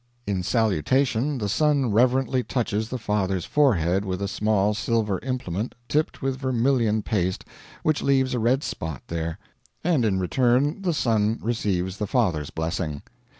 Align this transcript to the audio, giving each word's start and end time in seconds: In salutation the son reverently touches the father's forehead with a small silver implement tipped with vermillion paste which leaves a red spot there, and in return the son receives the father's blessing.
In 0.25 0.41
salutation 0.41 1.37
the 1.37 1.47
son 1.47 1.91
reverently 1.91 2.41
touches 2.41 2.89
the 2.89 2.97
father's 2.97 3.45
forehead 3.45 4.03
with 4.03 4.19
a 4.19 4.27
small 4.27 4.73
silver 4.73 5.19
implement 5.19 5.75
tipped 5.87 6.23
with 6.23 6.39
vermillion 6.39 7.03
paste 7.03 7.45
which 7.83 8.01
leaves 8.01 8.33
a 8.33 8.39
red 8.39 8.63
spot 8.63 9.03
there, 9.09 9.37
and 9.83 10.03
in 10.03 10.17
return 10.19 10.81
the 10.81 10.95
son 10.95 11.37
receives 11.43 11.97
the 11.97 12.07
father's 12.07 12.49
blessing. 12.49 13.03